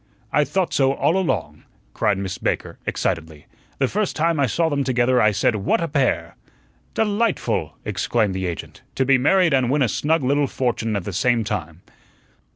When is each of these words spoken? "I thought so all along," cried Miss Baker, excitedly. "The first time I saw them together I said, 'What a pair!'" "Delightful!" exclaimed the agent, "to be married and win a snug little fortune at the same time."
"I 0.33 0.45
thought 0.45 0.73
so 0.73 0.93
all 0.93 1.15
along," 1.15 1.61
cried 1.93 2.17
Miss 2.17 2.39
Baker, 2.39 2.79
excitedly. 2.87 3.45
"The 3.77 3.87
first 3.87 4.15
time 4.15 4.39
I 4.39 4.47
saw 4.47 4.67
them 4.67 4.83
together 4.83 5.21
I 5.21 5.29
said, 5.29 5.55
'What 5.57 5.79
a 5.79 5.87
pair!'" 5.87 6.35
"Delightful!" 6.95 7.75
exclaimed 7.85 8.33
the 8.33 8.47
agent, 8.47 8.81
"to 8.95 9.05
be 9.05 9.19
married 9.19 9.53
and 9.53 9.69
win 9.69 9.83
a 9.83 9.87
snug 9.87 10.23
little 10.23 10.47
fortune 10.47 10.95
at 10.95 11.03
the 11.03 11.13
same 11.13 11.43
time." 11.43 11.81